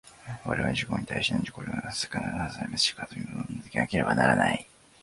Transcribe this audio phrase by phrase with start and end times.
[0.45, 4.67] 我々の自己に対して、汝これを為すか然らざれば死かと問うものでなければならない。